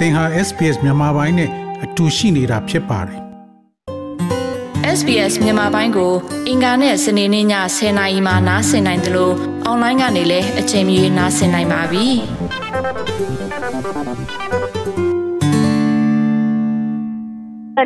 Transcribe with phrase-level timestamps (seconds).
[0.00, 1.50] သင်ဟာ SPS မြန်မာပိုင်းနဲ့
[1.84, 3.20] အတူရှိနေတာဖြစ်ပါတယ်
[4.98, 6.12] SBS မြန်မာပိုင်းကို
[6.48, 7.46] အင်ကာနဲ့စနေနေ့ည
[7.76, 9.34] 10:00နာရီမှနားဆင်နိုင်တယ်လို့
[9.64, 12.04] အွန်လိုင်းကနေလည်းအချိန်မီနားဆင်နိုင်ပါပြီ။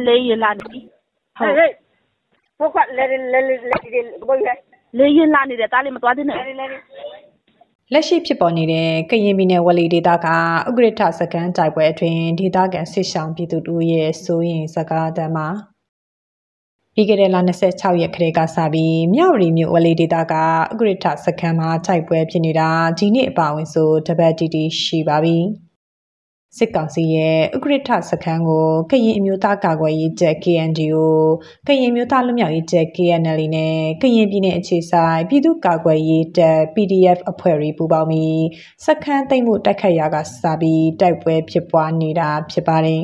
[0.06, 0.80] လေးရင်လာနေပြီ။
[1.38, 1.70] ဟုတ်။
[2.58, 4.54] ဟုတ်ကလေလေလေလေဘယ်လဲ။
[4.98, 6.36] လေးရင်လာနေတယ်တားလေးမသွားသေးနဲ့။
[7.96, 15.48] လက်ရှိဖြစ်ပေါ်နေတဲ့ကရင်ပြည်နယ်ဝလီဒေသကဥက္ကဋ္ဌစကန်တိုက်ပွဲအတွင်းဒေသခံဆစ်ဆောင်ပြည်သူတို့ရဲ့စိုးရင်စကားတမ်းမှာ
[16.94, 22.68] ပြီးခဲ့တဲ့လ26ရက်ခရေကစပြီးမြောက်ရီမြို့ဝလီဒေသကဥက္ကဋ္ဌစကန်မှာတိုက်ပွဲဖြစ်နေတာ
[22.98, 25.38] ဒီနေ့အပါဝင်ဆိုတပတ်တီတီရှိပါပြီ။
[26.58, 30.96] စစ်ကောင်စီရဲ့ဥက္ကဋ္ဌစခန်းကိုကရင်အမျိုးသားကာကွယ်ရေးတပ် KNDO
[31.66, 38.42] ကရင်မျိုးသားလူမျိုးရေးတပ် KNL နဲ့ကရင်ပြည်နယ်အခြေဆိုင်ပြည်သူ့ကာကွယ်ရေးတပ် PDF အဖွဲ့တွေပူးပေါင်းပြီး
[38.84, 43.02] စခန်းသိမ်းမှုတိုက်ခတ်ရာကစပြီးတိုက်ပွဲဖြစ်ပွားနေတာဖြစ်ပါတယ်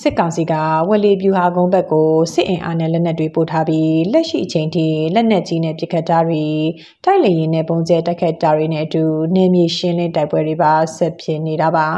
[0.00, 0.54] စစ်ကောင်စီက
[0.88, 6.44] ဝက်လီပြူဟာကုန်းဘက်ကိုစစ်အင်အားနဲ့လက်နက်တွေပို့ထားပြီးလက်ရှိအချိန်ထိလက်နက်ကြီးနဲ့ပစ်ခတ်တာတွေ
[7.04, 9.02] တိုက်လေရင်နဲ့ပုံကျဲတိုက်ခတ်တာတွေနဲ့အတူ
[9.34, 11.88] နေမြေရှင်းလင်းတိုက်ပွဲတွေပါဆက်ဖြစ်နေတာပါ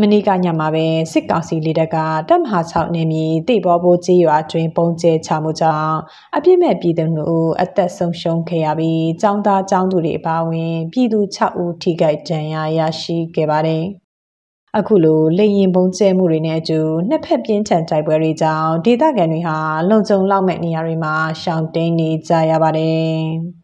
[0.00, 1.96] မနေ့ကညမှာပဲစစ်ကောင်စီလေတပ်က
[2.28, 5.96] တပ်မဟာ6နေမြေတိဘောဘိုးကြီးရွာတွင်ပုံကျဲချမှုကြောင့်
[6.36, 13.84] အပြစ်မဲ့ပြည်သူတို့အသက်ဆုံးရှုံးခဲ့ရပြီးចောင်းသားចောင်းသူတွေအပါအဝင် ပြည်သူ6ဦးထိခိုက်ဒဏ်ရာရရှိခဲ့ပါတယ်။
[14.78, 19.56] အခုလိုလေရင်ပုံကျဲမှုတွေနဲ့အတူနှစ်ဖက်ပြင်းထန်တိုက်ပွဲတွေကြောင့်ဒေသခံတွေဟာ
[19.90, 23.16] လုံခြုံလောက်မဲ့နေရာတွေမှာရှောင်တိန်နေကြရပါတယ်။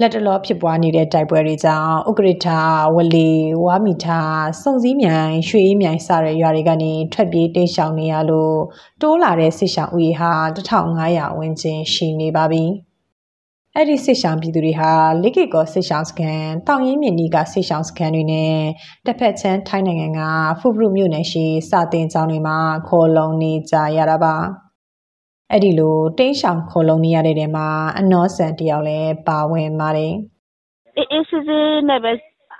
[0.00, 2.48] လက်တလောဖြစ်ပွားနေတဲ့တိုက်ပွဲတွေကြောင့်ဥက္ကဋ္ဌ
[2.94, 3.30] ဝလီ
[3.64, 4.20] ဝါမီထာ
[4.62, 8.58] စုံစည်းမြိုင်ရွှေအေးမြိုင်စတဲ့ရွာတွေကနေထွက်ပြေးတိမ်းရှောင်နေရလို့
[9.00, 12.64] တိုးလာတဲ့စစ်ရှောင်ဦးရေဟာ1500ဝန်းကျင်ရှိနေပါပြီ။
[13.76, 18.56] အဲ့ဒီစစ်ရှောင်ပြည်သူတွေဟာလိကိကောစစ်ရှောင်စခန်းတောင်ရင်းမြစ်နီကစစ်ရှောင်စခန်းတွေနဲ့
[19.06, 20.20] တစ်ဖက်ချမ်းထိုင်းနိုင်ငံက
[20.60, 24.36] ဖူဖရုမြို့နယ်ရှိစာတင်ကျောင်းတွေမှာခေါ်လုံနေကြရတာပါ။
[25.50, 27.66] အဲ့ဒီလိုတိန့်ဆောင်ခေါ်လုံးနေရတဲ့တဲမှာ
[27.98, 30.14] အနောဆန်တယောက်လည်းပါဝင်ပါတယ်
[30.96, 32.12] အေးအေးစစ်စစ်နဲ့ပဲ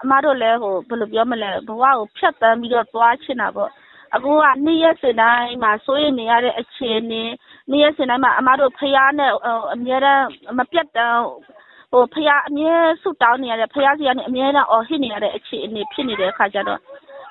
[0.03, 3.71] အမတို့လည်းဟိုဘယ်လိုပြောမလဲဘဝကိုဖြတ်တန်းပြီးတော့သွားချင်တာပေါ့
[4.15, 7.23] အခုကနေ့ရက်စင်တိုင်းမှာစိုးရိမ်နေရတဲ့အခြေအနေ
[7.71, 9.33] နေ့ရက်စင်တိုင်းမှာအမတို့ဖះနဲ့
[9.75, 10.25] အမြဲတမ်း
[10.59, 11.23] မပြတ်တမ်း
[11.93, 16.81] ဟိုဖះအမြဲဆုတောင်းနေရတဲ့ဖះစီကနေအမြဲတမ်းအော်ဟစ်နေရတဲ့အခြေအနေဖြစ်နေတဲ့အခါကျတော့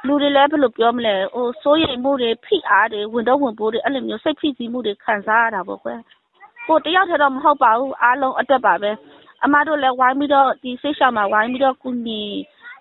[0.07, 5.99] လူတွေလည်းဘယ်လိုပြောမလဲဟိုစိုးရိမ်မှုတွေဖိအားတွေဝင်တော့ဝင်ပိုးတွေအဲ့လိုမျိုးစိတ်ဖိစီးမှုတွေခံစားရတာပေါ့ကွယ်
[6.67, 8.91] ကိုတယောက်တည်းတော့မဟုတ်ပါဘူးအားလုံးအတွက်ပါပဲ
[9.43, 12.21] အမတို့လည်းဝိုင်းပြီးတော့ဒီစိတ်ရှောင်မှာဝိုင်းပြီးတော့ကူညီ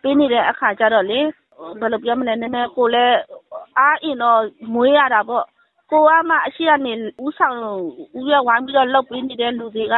[0.03, 1.21] ပေးနေတဲ့အခါကျတော့လေ
[1.81, 3.19] ဘယ်လိုပြောမလဲနည်းနည်းကိုလည်း
[3.79, 4.41] အားအင်တော့
[4.75, 5.45] မွေးရတာပေါ့
[5.91, 6.93] ကိုကမှအရှိကနေ
[7.25, 7.57] ဥဆောင်
[8.19, 9.97] ဦးရဝိုင်းပြီးတော့လှုပ်ပေးနေတဲ့လူတွေက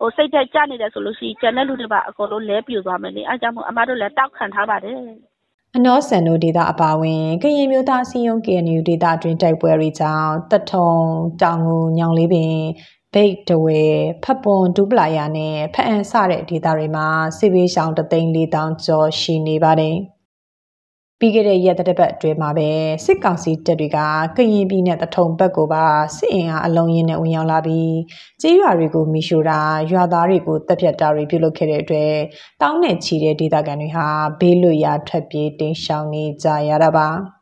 [0.00, 4.98] ဟိုစိတ်သက်ကြနေတယ်ဆိုလို့ရှိရင်ကျန်တဲ့လူတွေပါအကုန်လုံးလဲပြူသွားမယ်လေအဲကြောင့်မို့အမတို့လည်းတောက်ခံထားပါတယ်
[5.76, 10.90] အနောဆန်တို့ဒေသအပါဝင်ကရင်မျိုးသားစီယုံ KNU ဒေသအတွင်းတိုက်ပွဲတွေကြောင့်တထုံ
[11.42, 12.54] တောင်ငူညောင်လေးပင်
[13.14, 13.80] ဘိတ်တဝဲ
[14.24, 17.06] ဖက်ပွန်ဒူပလာယာနဲ့ဖက်အန်စတဲ့ဒေသတွေမှာ
[17.38, 19.96] စစ်ဘေးရှောင်တသိန်း၄000ကျော်ရှိနေပါတယ်။
[21.24, 22.68] ပြီးခဲ့တဲ့ရက်တစ်ပတ်အတွင်းမှာပဲ
[23.04, 23.98] စစ်ကောင်စီတပ်တွေက
[24.36, 25.84] ကရင်ပြည်နယ်တထုံဘက်ကိုပါ
[26.16, 27.94] စစ်အင်အားအလုံးရင်းနဲ့ဝင်ရောက်လာပြီး
[28.42, 29.60] ကြေးရွာတွေကိုမိရှို့တာ
[29.92, 32.14] ရွာသားတွေကိုတပ်ဖြတ်တာတွေပြုလုပ်ခဲ့တဲ့အတွက်
[32.62, 34.06] တောင်းနဲ့ချီတဲ့ဒေသခံတွေဟာ
[34.40, 37.08] ဘေးလွတ်ရာထွက်ပြေးတိမ်းရှောင်နေကြရတာပါ။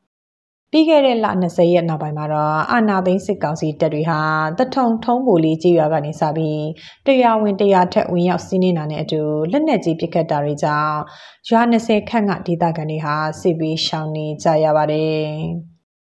[0.73, 4.21] ပြီးခဲ့တဲ့လ20ရက်နောက်ပိုင်းမှာတော့အာနာသိန်းစစ်ကောင်စီတပ်တွေဟာ
[4.59, 6.65] တထုံထုံးပူလီကြေးရွာကနေစပြီး
[7.07, 9.23] တရားဝင်တရားထက်ဝင်ရောက်စီးနေတာနဲ့အတူ
[9.53, 10.97] လက်နက်ကြီးပစ်ခတ်တာတွေကြောင့်
[11.49, 15.25] ရွာ20ခန့်ကဒေသခံတွေဟာစစ်ပေးရှောင်နေကြရပါတယ်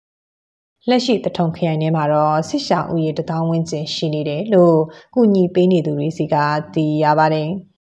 [0.88, 4.76] ။လက်ရှိတထုံခရိုင်ထဲမှာတော့စစ်ရှောင်ဦးရေတထောင်ဝန်းကျင်ရှိနေတယ်လို့
[5.14, 6.34] ကုညီပေးနေသူတွေစီက
[6.74, 7.50] သိရပါတယ်။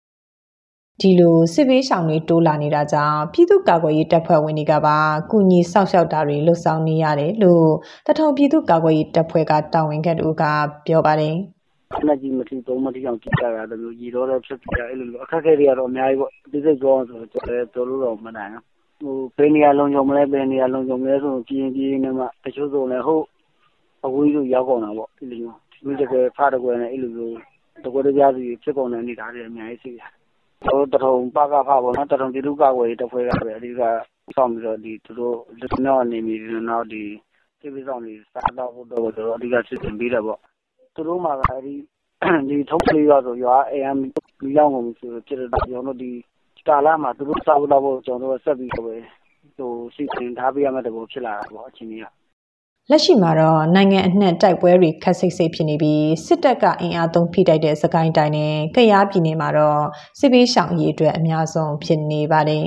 [1.01, 4.97] ဒီလိုစစ်ဘေးရှောင်တွေတိုးလာနေတာကြောင့်ပြည်သူ့ကာကွယ်ရေးတပ်ဖွဲ့ဝင်တွေကပါ
[5.31, 7.67] ကုညီဆောက်ရှောက်တာတွေလှုပ်ဆောင်နေရတယ်လို့
[8.07, 10.43] တထုံပြည်သူ့ကာကွယ်ရေးတပ်ဖွဲ့ကတာဝန်ခံတို့က
[10.85, 11.35] ပြောပါတယ်။
[12.07, 18.63] လက်ကြီးမထီသုံးမထီအောင်ကြည့်ကြတာလို့ရီတော့လည်းဖြစ်ကြအဲ့လိုလိုအခက်အခဲတွေကတော့အများကြီးပေါ့ဒီစိတ်ကြောအောင်ဆိုတော့တော်လို့တော့မနိုင်ဘူး
[19.01, 23.25] ဟိုဘယ်နေရာလုံခြုံမလဲဘယ်နေရာလုံခြုံမလဲဆိုကြည်ကြည်နေမှတချို့ဆိုလည်းဟုတ်
[24.05, 27.31] အဝေးလိုရောက်ကုန်တာပေါ့ဒီလိုမျိုးဒီတကယ်ဖားတကွယ်နဲ့အဲ့လိုလို
[27.85, 30.11] တကွယ်တကြားစီဖြစ်ကုန်တဲ့နေတာတွေအများကြီးရှိတယ်
[30.63, 33.81] ကျနော်တို့ သထုံ ပကဖ ပေါ့နော် သထုံပြည်သူ့ကာကွယ်ရေးတပ်ဖွဲ့ကပဲ အဓိက
[34.27, 36.85] ဦးဆောင်ပြီးတော့ သူတို့ လွတ်မြောက်နယ်မြေတွေ နောက်
[37.59, 40.39] စစ်ဘေးရှောင်တွေ စားသောက်ဖို့အတွက်ကိုကျနော်တို့ အဓိက စီစဉ်ပေးတယ်ပေါ့။
[40.95, 44.93] သူတို့မှာကထုံးကလေးရွာဆို ရွာက အိမ်က မီးလောင်ကုန်ပြီ
[45.27, 46.15] ဖြစ်တဲ့အတွက် ကျနော်တို့
[46.67, 52.05] ကာလမှာ သူတို့ စားဖို့ သောက်ဖို့ ကျနော်တို့ဆက်ပြီးတော့စီစဉ်ထားပေးရမယ့် သဘော ဖြစ်လာတာပေါ့ အခြေအနေက
[52.91, 59.83] လက်ရှိမှာတော့နိုင်ငံအနှံ့တိုက်ပွဲတွေခက်ဆိတ်ဆိတ်ဖြစ်နေပြီးစစ်တပ်ကအင်အားသုံးဖိတိုက်တဲ့စကိုင်းတိုင်းနဲ့ကရားပြည်နယ်မှာတော့
[60.19, 62.65] စစ်ပေးရှောင်အရေးအတွက်အများဆုံးဖြစ်နေပါတယ်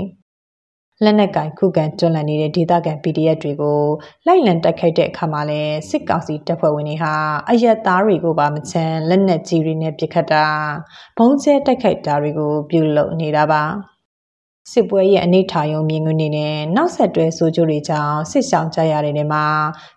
[1.05, 3.81] လက်နက်ကင်ခုခံတွန်းလှန်နေတဲ့ဒေသခံ PDF တွေကို
[4.27, 7.15] လိုက်လံတိုက်ခိုက်တဲ့အခါမှာလဲစစ်ကောင်စီတပ်ဖွဲ့ဝင်တွေဟာ
[7.51, 10.45] အရက်သားတွေကိုပါမချမ်းလက်နက်ကြီးတွေနဲ့ပစ်ခတ်တာ
[11.19, 13.63] ဘုံကျဲတိုက်ခိုက်တာတွေကိုပြုလုပ်နေတာပါ
[14.71, 19.45] စစ်ပွဲရဲ့အနိဋ္ဌာယုံမြင်ကွင်းနေနဲ့နောက်ဆက်တွဲဆိုကြတွေကြောင့်စစ်ဆောင်ကြရတဲ့နေမှာ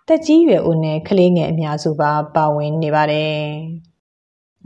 [0.08, 3.42] တက်ကြီးရွယ်ဦးနဲ့ကလေးငယ်အများစုပါပါဝင်နေပါတယ်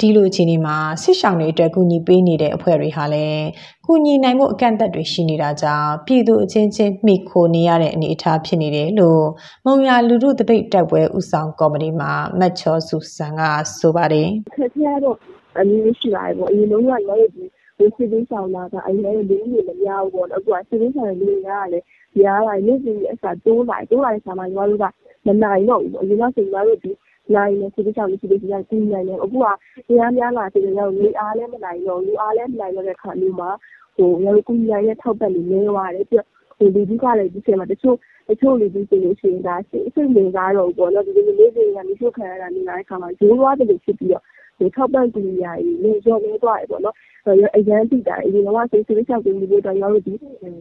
[0.01, 3.45] ဒီလိုအခြေအနေမှာဆစ်ဆောင်တွေအတွက်ကူညီပေးနေတဲ့အဖွဲ့တွေဟာလည်း
[3.87, 9.25] ကူညီနိုင်မှုအကန့်အသတ်တွေရှိနေတာကြောင့်ပြည်သူအချင်းချင်းမိခိုနေရတဲ့အနေအထားဖြစ်နေတယ်လို့
[9.65, 12.07] မုံရလူထုတပိတ်တက်ပွဲဥဆောင်ကော်မတီမှ
[12.39, 13.41] မတ်ချောစုစံက
[13.79, 15.17] ဆိုပါတယ်ခက်ခဲတော့
[15.59, 19.39] အမျိုးရှိပါတယ်ပေါ့အရင်လုံးကလည်း ဒီဒီစစ်ပေးဆောင်လာကအရင်ကလေးတွေ
[19.69, 21.85] မများဘူးပေါ့အခုကစစ်ပေးဆောင်လေးတွေကလည်း
[22.25, 24.85] ရားလာနေ့စဉ်အစားတိုးလာတိုးလာတဲ့ဆာမညီမတို့က
[25.27, 26.91] မနိုင်တော့ဘူးအရင်ကဆိုညီမတို့ဒီ
[27.35, 29.47] နိုင်နေစစ်ပေးဆောင်လေးစစ်ပေးဆောင်ကူနိုင်တယ်အခုက
[29.89, 33.51] တရားများလာတဲ့ကြောင့်လေအားလည်းမနိုင်တော့လူအားလည်းမနိုင်တော့တဲ့ခါမျိုးမှာ
[33.97, 36.17] ဟိုရကူညီရတဲ့ထောက်ပံ့နေနေပါတယ်ပြ
[36.59, 37.97] ဟိုဒီဒီကလည်းဒီချိန်မှာတချို့
[38.29, 44.23] တချို့လူတွေဆိုလို့ရှိရင်ဒါစိတ်စိတ်ဝင်စားတော့ပေါ့နော်ဒီလိုလေးတွေကနေချုပ်ခံရတာနေလာတဲ့ခါမှာရိုးသွားတယ်လို့ဖြစ်ပြီးတော့
[44.59, 46.97] ဒီထောက်ပံ့ကူညီရည်လေကြော်နေသွားတယ်ပေါ့နော်
[47.57, 50.13] အရန်တိတာအရင်တော့ဆေးဆေးချောက်တင်ပြီးတော့ရောတို့ဒီ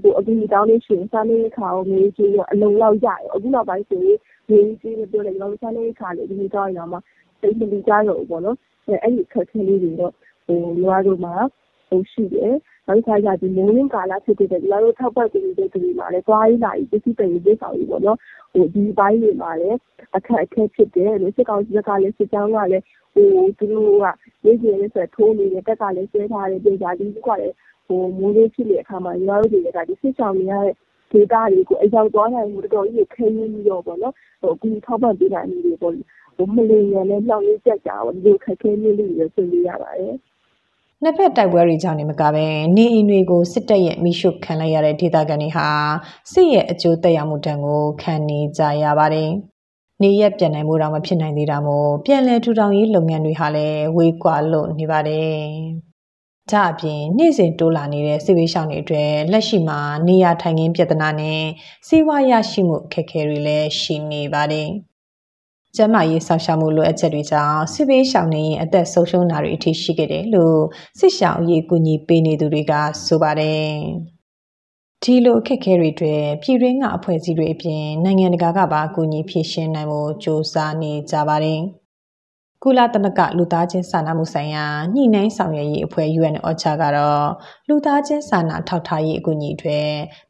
[0.01, 4.19] ဟိုအကူကြီးတောင်းလေးရှင်စားလေးခါကိုမေးကြည့်ရအလုံးလောက်ရတယ်အခုနောက်ပိုင်းဆိုရင်
[4.49, 6.99] မေးကြည့်လို့ပြောတယ်ရောစားလေးခါလေးဒီတော့ရမှာ
[7.39, 8.57] စိတ်မလီကြရောပေါ့နော်
[8.87, 10.13] အဲအဲ့ဒီခက်ခဲလေးတွေတော့
[10.45, 11.33] ဟိုညီမတို့မှာ
[11.89, 12.53] ဟိုရှိတယ်
[12.87, 18.17] နောက်တစ်ခါကျဒီမိုးရင်းကာလဖြစ်တဲ့ဒီလိုတို့ထောက်ပတ်ပြီးတဲ့ဒီမှာလည်းသွားရင်းလာပြီးပစ္စည်းတွေရေးဆောင်ပြီးပေါ့နော်
[18.53, 19.77] ဟိုဒီဘိုင်းတွေမှာလည်း
[20.15, 22.83] အခက်အခဲဖြစ်တယ်လို့စစ်ကောင်စီကလည်းစစ်ကြောင်းကလည်း
[23.13, 23.27] ဟို
[23.57, 24.05] သူတို့က
[24.45, 27.53] ရေးကြရေးဆိုထိုးနေတဲ့တက်ကလည်းဆွဲထားတဲ့ပြည်သာဒီကလည်း
[27.87, 30.73] ဟိုမိုးလေးဖြစ်တဲ့အခါမှာညီမတို့တွေကဒီစစ်ဆောင်နေရတဲ့
[31.11, 35.93] ဒေတာတွေကိုအရောက်သွားနိုင်မှုတော်တော်ကြီးခဲရင်းပြီးတော့ပေါ့နော်ဟိုအခုထောက်ပံ့ပေးနိုင်နေတယ်ပေါ့
[36.37, 40.15] ဟိုမလီရန်နဲ့နှောက်ရည်ကြက်ကြအောင်ဒီခက်ခဲလေးလေးတွေဆွေးနွေးရပါတယ်
[41.03, 42.45] နှစ်ဖက်တိုက်ပွဲတွေကြောင့်နေမကဘဲ
[42.75, 45.67] နေအိမ်တွေကိုစစ်တပ်ရဲ့မိရှုခံလိုက်ရတဲ့ဒေသခံတွေဟာ
[46.31, 49.29] စစ်ရဲ့အကျိုးသက်ရောက်မှုတံကိုခံနေကြရပါတယ်။
[50.01, 55.39] နေရက်ပြန်နိုင်မှုတော့မဖြစ်နိုင်သေးတာမို့ပြန်လည်ထူထောင်ရေးလုပ်ငန်းတွေဟာလည်းဝေးကွာလို့နေပါတယ်။
[56.51, 61.41] ဒါအပြင်နေ့စဉ်တိုးလာနေတဲ့စစ်ဘေးရှောင်တွေအတွက်လက်ရှိမှာနေရထိုင်ခင်းပြဿနာနဲ့
[61.87, 64.69] စေဝါရရှိမှုအခက်အခဲတွေလည်းရှိနေပါတယ်။
[65.75, 70.59] ကျန်းမာရေးဆောင်ရှားမှုလိုအပ်ချက်တွေကြောင့်စစ်ဘေးရှောင်နေရင်အသက်ဆုံးရှုံးတာတွေအထိရှိခဲ့တယ်လို့
[70.99, 72.73] စစ်ရှောင်အရေးကူညီပေးနေသူတွေက
[73.05, 73.69] ဆိုပါတယ်။
[75.03, 81.61] ဒီလိုအခက်အခဲတွေတွေပြည်တွင်းကအဖွဲ့အစည်းတွေအပြင်နိုင်ငံတကာကပါအကူအညီဖြည့်ရှင်းနိုင်ဖို့စ조사နေကြပါတယ်။
[82.67, 87.27] ကုလသမဂ္ဂလူသားချင်းစာနာမှုဆိုင်ရာညှိနှိုင်းဆောင်ရွက်ရေးအဖွဲ့ UN OCHA ကတော့
[87.67, 89.79] လူသားချင်းစာနာထောက်ထားရေးအကူအညီတွေ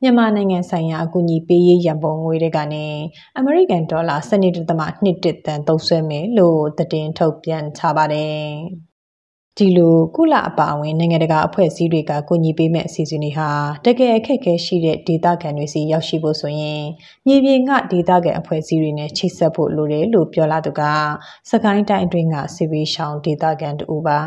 [0.01, 2.85] မြန်မာနိုင်ငံဆိုင်ရာအကူအညီပေးရေးရန်ပုံငွေတွေကနေ
[3.37, 8.45] အမေရိကန်ဒေါ်လာ12.2တန်သုံးစွဲမယ်လို့သတင်းထုတ်ပြန်ထားပါတယ်။
[9.59, 13.49] ဒီလိုကုလအပါအဝင်နိုင်ငံတကာအဖွဲ့အစည်းတွေကကူညီပေးမဲ့အစီအစဉ်တွေဟာ
[13.85, 16.83] တကယ်အခက်အခဲရှိတဲ့ဒေသခံတွေစီရောက်ရှိဖို့ဆိုရင်
[17.27, 20.81] မြေပြင်ကဒေသခံအဖွဲ့အစည်းတွေနဲ့ချိတ်ဆက်ဖို့လိုတယ်လို့ပြောလာသူက
[21.49, 24.19] စကိုင်းတိုင်းအတွင်းကစီဗီရှောင်းဒေသခံတူပါ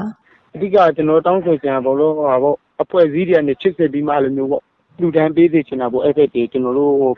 [0.54, 4.62] အဓိကကျွန်တော်တောင်းဆိုချင်တာဘောလို့ဟာပေါ့အဖွဲ့အစည်းတွေနဲ့ချိတ်ဆက်ပြီးမှလိုမျိုးပေါ့
[5.00, 7.14] လူတန်းပေးစေချင်တာပေါ့အဲ့ဖက်တွေကျွန်တော်တို့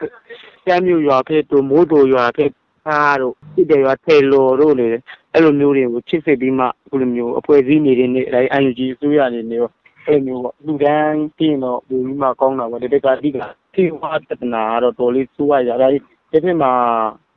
[0.66, 2.50] ကျမ်းမြို့ရွာဖက်တို့မိုးတို့ရွာဖက်
[2.90, 4.86] အားတို့စစ်တယ်ရွာထဲလော်တို့လေ
[5.32, 9.70] အဲ့လိုမျိုးတွေကိုချစ်စစ်ပြီးမှအခုလိုမျိုးအဖွဲ့အစည်းနေတွေနဲ့အဲ IUG အစိုးရနေနေရော
[10.06, 13.36] အဲ့လိုမျိုးပေါ့လူတန်းပြင်တော့ဘူပြီးမှကောင်းတာပေါ့ဒီတက်ကတိက
[13.74, 15.98] စီဝါတနာတော့တော်လေးစိုးရရဒါဒီ
[16.30, 16.72] ဖြစ်မှာ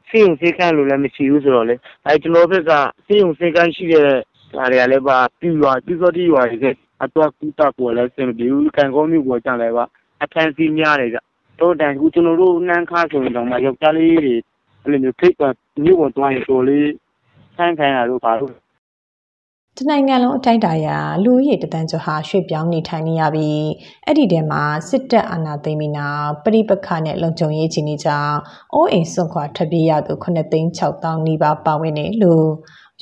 [0.10, 1.76] စီုံစေကန်းလို့လည်းမရှိဘူးဆိုတော့လေ
[2.06, 2.72] အဲကျွန်တော်ဘက်က
[3.06, 6.66] စီုံစေကန်းရှိတဲ့ဒါတွေကလည်းပါပြရွာပြစောတိရွာတွေက
[7.04, 9.86] အတော့ကူတာကိုလည်းစင်ပြီးကန်ကောမျိုးကိုကြံလိုက်ပါ
[10.24, 11.20] အခန်းစီများတယ်ကြ
[11.60, 14.36] တော့တန်ကူကျွန်တော်တို့နှမ်းခါဆိုရင်တော့မယောက်ျားလေးတွေ
[14.84, 15.42] အဲ့လိုမျိုးထိတ်က
[15.84, 16.90] မြို့ပေါ်သွားရင်တော်လေး
[17.56, 18.54] ဆန်းခိုင်းတာတို့ပါလို့
[19.78, 23.64] တနိုင်ငံလုံးအတိုင်းတာရာလူဦးရေတသန်းကျော်ဟာရွှေ့ပြောင်းနေထိုင်နေရပြီး
[24.06, 28.38] အဲ့ဒီထဲမှာစစ်တပ်အာဏာသိမ်းပြီးနောက်ပြိပခနဲ့လုံခြုံရေးချင်းကြောင့်
[28.74, 32.48] အိုးအိမ်စွန့်ခွာထွက်ပြေးရသူ9,600နီးပါးပါဝင်တယ်လို့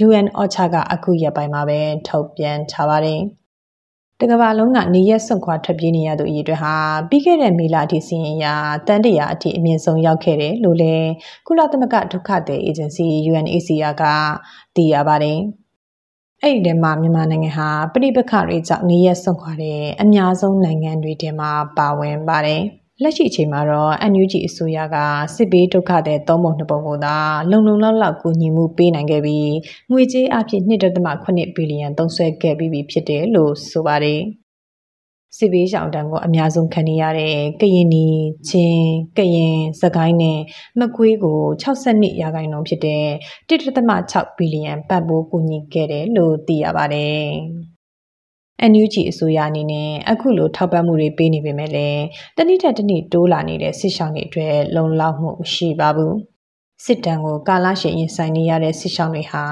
[0.06, 3.22] UN OCHA ကအခုရက်ပိုင်းမှာပဲထုတ်ပြန်ထားပါတယ်။
[4.22, 6.76] တကဘာလုံးကနေရက်စွန့်ခွာထွက်ပြေးနေရသူအရေအတွက်ဟာ
[7.10, 8.54] ပြီးခဲ့တဲ့မေလအထိစီရင်ရာ
[8.88, 11.10] တန်တရာအထိအမြင့်ဆုံးရောက်ခဲ့တယ်လို့လည်း
[11.48, 14.04] ကုလသမဂ္ဂဒုက္ခသည်အေဂျင်စီ UNHCR က
[14.76, 15.40] သိရပါတယ်။
[16.44, 22.64] အဲ့ဒီထဲမှာမြန်မာနိုင်ငံဟာပြိပခတွေကြောင့်နေရက်စွန့်ခွာတဲ့အများဆုံးနိုင်ငံတွေထဲမှာပါဝင်ပါတယ်။
[23.04, 24.98] လက်ရှိအချိန်မှာတော့ NUG အစိုးရက
[25.36, 27.16] စစ်ဘေးဒုက္ခတဲ့သုံးပုံနှစ်ပုံကိုသာ
[27.52, 29.54] လုံလုံလောက်လောက်ကူညီမှုပေးနိုင်ခဲ့ပြီး
[29.92, 34.22] ငွေကြေးအဖြစ်2.8ဘီလီယံသုံးစွဲခဲ့ပြီးဖြစ်တယ်လို့ဆိုပါတယ်
[35.38, 38.06] စစ်ဘေးရှောင်တန်းကိုအများဆုံးခံနေရတဲ့ကရင်နီ
[38.50, 40.40] ချင်းကရင်စကိုင်းနဲ့
[40.80, 43.06] မကွေးကို62ရာခိုင်နှုန်းဖြစ်တဲ့
[43.50, 47.71] 1.6ဘီလီယံပတ်ပိုးကူညီခဲ့တယ်လို့သိရပါတယ်
[48.72, 52.04] NUG အစိုးရအနေနဲ့ အခုလို ထောက်ပံ့မှုတွေ ပေးနေပေမဲ့လည်း
[52.38, 56.16] တနည်းထက်တစ်နည်းတိုးလာနေတဲ့ စစ်ဆောင်တွေအတွက် လုံလောက်မှု မရှိပါဘူး
[56.86, 59.44] စစ်တမ်းကို ကာလရှည် ရင်ဆိုင်နေရတဲ့ စစ်ဆောင်တွေဟာ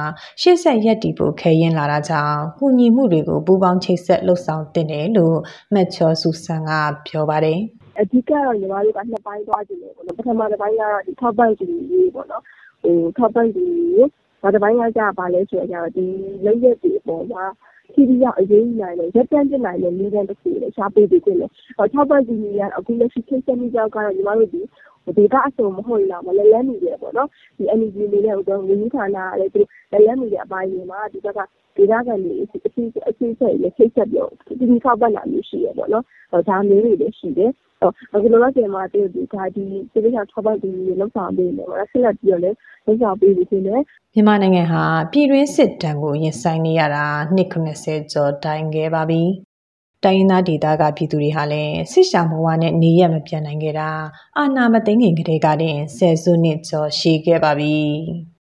[0.41, 5.37] ရှေ့ဆက်ရက်တီဖို့ ခဲရင်လာတာကြောင့်ကုညီမှုတွေကို ပူးပေါင်းချိတ်ဆက်လှုပ်ဆောင်တင်တယ်လို့
[5.73, 6.71] မက်ချောဆူဆန်က
[7.07, 7.59] ပြောပါတယ်
[7.99, 12.43] အဓိကတော့ ညီမတို့က နှစ်ပိုင်းသွားကြည့်တယ်ပေါ့နော် ပထမတစ်ပိုင်းကတော့ ဒီထောက်ပံ့ကြည့်ရေးပေါ့နော်
[12.81, 14.07] ဟိုထောက်ပံ့ကြည့်ရေး
[14.41, 16.05] နောက်တစ်ပိုင်းကကြာပါလဲဆိုတော့ ဒီ
[16.45, 17.43] လက်ရက်တွေအပေါ်မှာ
[17.93, 21.37] ခီးရီရောက်အရေးကြီးနိုင်တယ်ရက်တန်းပြနိုင်တဲ့မျိုးတစ်ခုကိုရှားပေးပေးတယ်။
[21.77, 24.61] ဟောထောက်ပံ့ကြည့်ရေးကအခုလက်ရှိခေတ်ဆက်မှုကြောင့်ကတော့ညီမတို့ဒီ
[25.17, 31.39] ဒေတာအစုံမဟုတ်လားမလဲလဲနေတယ်ပေါ့နော်ဒီ energy လေးနဲ့တော့ဝင်းကြီးဌာနကလည်းဒီလဲလဲနေတဲ့အပိုင်းတွေမှာဒီဘက်က
[31.75, 37.51] ဒေတာကနေအစီအစီအစီဆက်ရခိတ်ဆက်ပြောဒီဒီထောက်ပံ့လာမျိုးရှိရပေါ့နော်ဟောဒါမျိုးတွေလည်းရှိတယ်
[38.13, 38.99] အခုလောလောဆယ်မှာဒီ
[39.33, 43.83] ဒါဒီစိတ်ချထောက်ပံ့ပြီးလောက်ဆောင်ပေးနေတော့ဆက်လက်ပြီးတော့လည်းလောက်ဆောင်ပေးပြီးနေတယ်
[44.13, 47.05] မြန်မာနိုင်ငံဟာပြည်တွင်းစစ်တမ်းကိုရင်ဆိုင်နေရတာ
[47.35, 49.23] နှစ်90ကျော်တိုင်ခဲ့ပါပြီ။
[50.03, 53.89] တိုင်းရင်းသားဒေသကပြည်သူတွေဟာလည်းစစ်ရှောင်ဘဝနဲ့နေရမပြန်နိုင်ခဲ့တာ
[54.37, 57.75] အာဏာမသိမ်းခင်ကတည်းကတင်ဆယ်စုနှစ်ကျော်ရှိခဲ့ပါပြီ။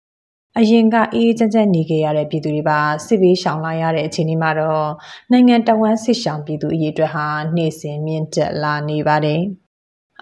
[0.60, 4.88] အရင်ကအေးအေးချမ်းချမ်းနေခဲ့ရတဲ့ပြည်သူတွေပါစစ်ဘေးရှောင်လာရတဲ့အခြေအနေမှာတော့
[5.32, 9.42] နိုင်ငံတော်ဝန်စစ်ရှောင်ပြည်သူအရေးအတွက်ဟာနေ့စဉ်မြင့်တက်လာနေပါတယ်။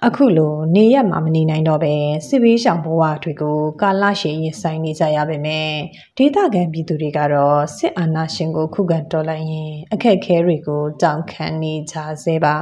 [0.06, 1.94] အခုလိုနေရမှာမနေနိုင်တော့ပဲ
[2.28, 5.72] စစ်ဘေးရှောင်ဘဝတွေကိုကာလရှည်ရင်ဆိုင်နေကြရပါမယ်
[6.16, 12.56] ဒေသခံပြည်သူတွေကတော့စစ်အာဏာရှင်ကိုခုခံတော်လှန်ရင်အခက်အခဲတွေကိုတောင်းခံနေကြဆဲပါ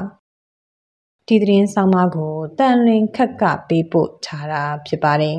[1.26, 5.38] ဒီသတင်းဆောင်မကိုတန်လွင်ခက်ကပေးပို့ထားတာဖြစ်ပါတယ်